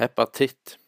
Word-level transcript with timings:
Hepatitt 0.00 0.78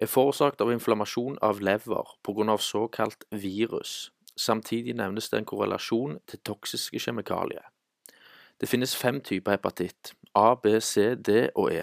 er 0.00 0.08
forårsaket 0.08 0.62
av 0.64 0.70
inflammasjon 0.72 1.34
av 1.44 1.58
lever 1.60 2.14
pga. 2.24 2.56
såkalt 2.56 3.24
virus. 3.30 4.12
Samtidig 4.36 4.94
nevnes 4.96 5.28
det 5.28 5.38
en 5.38 5.44
korrelasjon 5.44 6.18
til 6.26 6.38
toksiske 6.38 6.98
kjemikalier. 6.98 7.68
Det 8.60 8.68
finnes 8.68 8.96
fem 8.96 9.20
typer 9.20 9.50
hepatitt, 9.50 10.14
A, 10.34 10.54
B, 10.54 10.80
C, 10.80 11.14
D 11.14 11.50
og 11.54 11.72
E. 11.72 11.82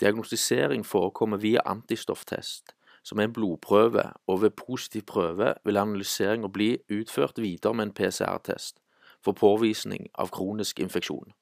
Diagnostisering 0.00 0.86
forekommer 0.86 1.36
via 1.36 1.60
antistofftest, 1.64 2.74
som 3.02 3.18
er 3.18 3.24
en 3.24 3.32
blodprøve, 3.32 4.12
og 4.26 4.42
ved 4.42 4.50
positiv 4.50 5.02
prøve 5.02 5.54
vil 5.64 5.76
analyseringa 5.76 6.48
bli 6.48 6.78
utført 6.90 7.38
videre 7.38 7.74
med 7.74 7.86
en 7.86 7.94
PCR-test 7.94 8.76
for 9.24 9.32
påvisning 9.32 10.10
av 10.14 10.28
kronisk 10.28 10.80
infeksjon. 10.80 11.32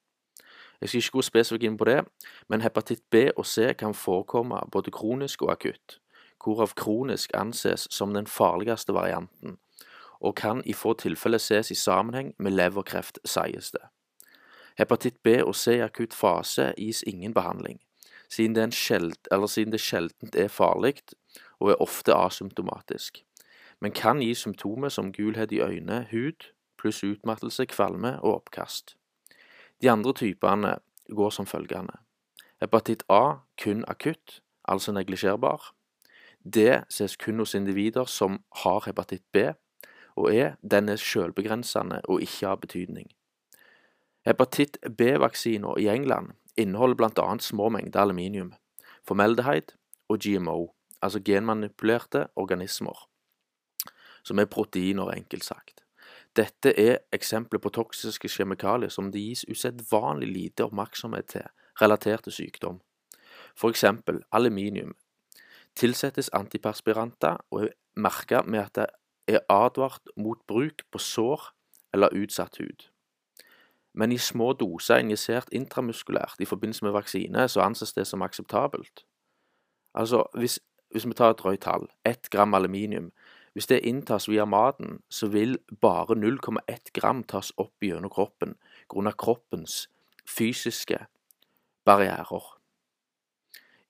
Jeg 0.81 0.89
skal 0.89 0.99
ikke 0.99 1.12
gå 1.12 1.23
spesifikt 1.23 1.65
inn 1.65 1.77
på 1.77 1.85
det, 1.85 1.99
men 2.49 2.62
hepatitt 2.65 3.02
B 3.11 3.29
og 3.37 3.47
C 3.47 3.75
kan 3.79 3.95
forekomme 3.95 4.61
både 4.73 4.91
kronisk 4.91 5.43
og 5.43 5.53
akutt, 5.53 5.98
hvorav 6.45 6.73
kronisk 6.77 7.34
anses 7.37 7.87
som 7.91 8.15
den 8.15 8.27
farligste 8.27 8.95
varianten, 8.97 9.59
og 10.20 10.34
kan 10.37 10.62
i 10.65 10.73
få 10.73 10.95
tilfeller 10.97 11.39
ses 11.39 11.70
i 11.70 11.75
sammenheng 11.75 12.34
med 12.39 12.56
leverkreft, 12.56 13.19
sies 13.25 13.70
det. 13.70 13.84
Hepatitt 14.79 15.23
B 15.23 15.43
og 15.45 15.55
C 15.55 15.77
i 15.77 15.84
akutt 15.84 16.15
fase 16.16 16.73
gis 16.79 17.03
ingen 17.03 17.34
behandling, 17.34 17.81
siden 18.28 18.55
det, 18.55 18.75
sjeld, 18.75 19.19
siden 19.48 19.73
det 19.73 19.81
sjeldent 19.81 20.37
er 20.37 20.48
farlig 20.48 21.03
og 21.61 21.70
er 21.70 21.83
ofte 21.83 22.15
asymptomatisk, 22.15 23.20
men 23.81 23.92
kan 23.92 24.23
gi 24.25 24.33
symptomer 24.34 24.89
som 24.89 25.12
gulhet 25.12 25.53
i 25.53 25.61
øyne, 25.61 26.06
hud, 26.11 26.48
pluss 26.78 27.05
utmattelse, 27.05 27.67
kvalme 27.67 28.17
og 28.20 28.34
oppkast. 28.34 28.97
De 29.83 29.91
andre 29.91 30.12
typene 30.15 30.77
går 31.09 31.30
som 31.30 31.47
følgende. 31.47 31.97
Hepatitt 32.61 33.02
A 33.09 33.41
kun 33.62 33.84
akutt, 33.89 34.41
altså 34.69 34.92
neglisjerbar. 34.92 35.73
D 36.45 36.83
ses 36.89 37.17
kun 37.17 37.39
hos 37.39 37.55
individer 37.55 38.05
som 38.05 38.42
har 38.64 38.84
hepatitt 38.86 39.25
B, 39.33 39.53
og 40.17 40.34
E 40.34 40.53
den 40.61 40.89
er 40.89 41.01
selvbegrensende 41.01 42.01
og 42.08 42.23
ikke 42.23 42.48
av 42.48 42.61
betydning. 42.61 43.08
Hepatitt 44.27 44.77
B-vaksiner 44.97 45.78
i 45.81 45.89
England 45.89 46.34
inneholder 46.56 46.97
bl.a. 46.97 47.39
små 47.41 47.69
mengder 47.69 48.01
aluminium, 48.01 48.53
formeldeheid 49.08 49.73
og 50.08 50.20
GMO, 50.20 50.67
altså 51.01 51.20
genmanipulerte 51.25 52.27
organismer, 52.36 53.08
som 54.23 54.39
er 54.39 54.45
proteiner, 54.45 55.14
enkelt 55.17 55.45
sagt. 55.45 55.81
Dette 56.36 56.73
er 56.78 56.98
eksempler 57.12 57.59
på 57.59 57.73
toksiske 57.75 58.28
kjemikalier 58.28 58.92
som 58.92 59.11
det 59.11 59.23
gis 59.23 59.45
usedvanlig 59.50 60.28
lite 60.31 60.64
oppmerksomhet 60.69 61.27
til 61.34 61.48
relatert 61.81 62.23
til 62.28 62.33
sykdom. 62.33 62.81
Eksempel 63.64 64.23
aluminium 64.33 64.95
tilsettes 65.77 66.31
antiperspiranter 66.33 67.36
og 67.51 67.64
er 67.64 67.75
merket 67.97 68.47
med 68.47 68.61
at 68.61 68.75
det 68.75 68.86
er 69.36 69.45
advart 69.48 70.03
mot 70.17 70.39
bruk 70.47 70.83
på 70.91 70.98
sår 70.98 71.51
eller 71.92 72.14
utsatt 72.14 72.56
hud. 72.58 72.89
Men 73.92 74.12
i 74.12 74.19
små 74.19 74.53
doser 74.53 75.03
injisert 75.03 75.51
intramuskulært 75.53 76.41
i 76.41 76.47
forbindelse 76.47 76.84
med 76.84 76.95
vaksine, 76.95 77.48
så 77.48 77.61
anses 77.61 77.92
det 77.92 78.06
som 78.06 78.23
akseptabelt. 78.23 79.05
Altså, 79.95 80.25
hvis, 80.34 80.61
hvis 80.91 81.06
vi 81.06 81.14
tar 81.14 81.31
et 81.31 81.39
drøyt 81.39 81.61
tall, 81.67 81.89
ett 82.06 82.31
gram 82.31 82.55
aluminium 82.55 83.11
hvis 83.53 83.67
det 83.67 83.81
inntas 83.87 84.29
via 84.31 84.45
maten, 84.47 85.01
så 85.11 85.27
vil 85.27 85.59
bare 85.81 86.15
0,1 86.15 86.93
gram 86.95 87.25
tas 87.25 87.51
opp 87.59 87.83
gjennom 87.83 88.12
kroppen 88.12 88.55
grunnet 88.89 89.19
kroppens 89.19 89.89
fysiske 90.29 91.01
barrierer. 91.84 92.47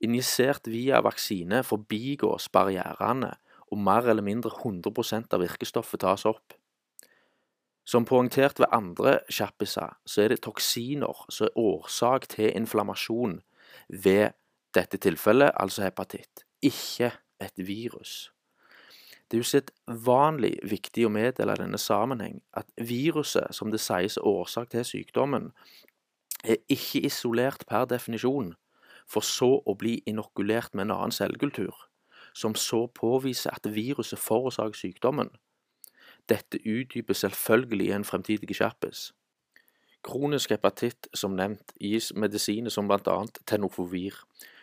Injisert 0.01 0.69
via 0.71 1.03
vaksine 1.05 1.61
forbigås 1.67 2.49
barrierene, 2.49 3.35
og 3.71 3.79
mer 3.79 4.09
eller 4.09 4.25
mindre 4.25 4.51
100% 4.51 5.37
av 5.37 5.45
virkestoffet 5.45 6.01
tas 6.03 6.25
opp. 6.27 6.57
Som 7.87 8.07
poengtert 8.09 8.59
ved 8.59 8.73
andre 8.73 9.19
kjappiser, 9.31 9.95
så 10.07 10.25
er 10.25 10.33
det 10.33 10.43
toksiner 10.47 11.25
som 11.29 11.47
er 11.47 11.59
årsak 11.59 12.27
til 12.33 12.51
inflammasjon 12.57 13.41
ved 13.89 14.35
dette 14.75 14.99
tilfellet, 15.03 15.53
altså 15.55 15.87
hepatitt, 15.87 16.45
ikke 16.63 17.13
et 17.43 17.67
virus. 17.67 18.31
Det 19.31 19.39
er 19.39 19.45
usedvanlig 19.47 20.57
viktig 20.67 21.05
å 21.07 21.13
meddele 21.15 21.55
denne 21.59 21.79
sammenheng 21.79 22.41
at 22.59 22.67
viruset, 22.77 23.55
som 23.55 23.71
det 23.71 23.79
sies 23.79 24.17
er 24.19 24.27
årsak 24.27 24.73
til 24.73 24.85
sykdommen, 24.85 25.53
er 26.43 26.59
ikke 26.73 27.05
isolert 27.07 27.63
per 27.69 27.87
definisjon, 27.87 28.57
for 29.07 29.27
så 29.27 29.61
å 29.67 29.77
bli 29.79 30.01
inokulert 30.07 30.75
med 30.75 30.89
en 30.89 30.97
annen 30.97 31.15
cellekultur, 31.15 31.75
som 32.35 32.55
så 32.59 32.87
påviser 32.95 33.55
at 33.55 33.71
viruset 33.71 34.19
forårsaker 34.19 34.79
sykdommen. 34.79 35.31
Dette 36.31 36.59
utdyper 36.67 37.15
selvfølgelig 37.15 37.91
en 37.95 38.07
fremtidig 38.07 38.57
kjappis. 38.59 39.11
Kronisk 40.07 40.51
hepatitt, 40.55 41.11
som 41.15 41.35
nevnt, 41.37 41.75
gis 41.79 42.11
medisiner 42.17 42.73
som 42.73 42.91
annet 42.91 43.39
tenofovir, 43.47 44.15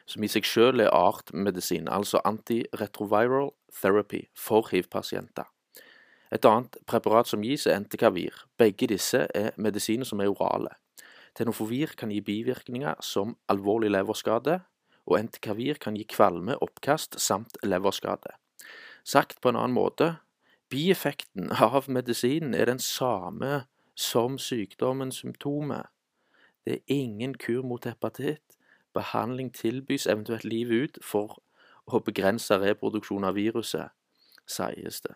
som 0.07 0.23
i 0.23 0.29
seg 0.31 0.47
selv 0.47 0.81
er 0.81 0.94
ART-medisin, 0.95 1.90
altså 1.91 2.22
antiretroviral 2.25 3.51
therapy 3.81 4.23
for 4.35 4.69
hiv-pasienter. 4.72 5.47
Et 6.31 6.44
annet 6.47 6.75
preparat 6.88 7.28
som 7.28 7.44
gis, 7.44 7.68
er 7.68 7.78
Entekavir. 7.78 8.35
Begge 8.59 8.90
disse 8.91 9.28
er 9.35 9.53
medisiner 9.56 10.07
som 10.07 10.19
er 10.23 10.31
orale. 10.31 10.73
Tenofovir 11.38 11.94
kan 12.00 12.12
gi 12.12 12.19
bivirkninger 12.23 13.00
som 13.03 13.35
alvorlig 13.51 13.91
leverskade, 13.94 14.59
og 15.07 15.19
Entekavir 15.19 15.79
kan 15.79 15.95
gi 15.95 16.03
kvalme, 16.09 16.57
oppkast 16.59 17.19
samt 17.22 17.59
leverskade. 17.63 18.35
Sagt 19.07 19.39
på 19.41 19.53
en 19.53 19.59
annen 19.59 19.75
måte, 19.75 20.18
bieffekten 20.72 21.51
av 21.51 21.88
medisinen 21.88 22.56
er 22.57 22.68
den 22.68 22.81
samme 22.84 23.68
som 23.95 24.35
sykdommens 24.41 25.22
symptomer. 25.24 25.88
Det 26.68 26.81
er 26.81 26.91
ingen 26.91 27.38
kur 27.39 27.63
mot 27.63 27.85
hepatitt, 27.88 28.56
behandling 28.97 29.53
tilbys 29.55 30.07
eventuelt 30.09 30.47
livet 30.47 30.83
ut 30.87 30.99
for 31.05 31.37
å 31.87 32.01
begrense 32.03 32.57
reproduksjon 32.59 33.27
av 33.27 33.37
viruset, 33.37 33.93
sies 34.49 35.01
det. 35.05 35.15